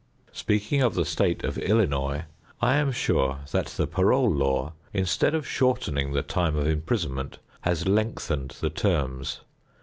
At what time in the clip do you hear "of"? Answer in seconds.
0.81-0.95, 1.43-1.59, 5.35-5.45, 6.55-6.65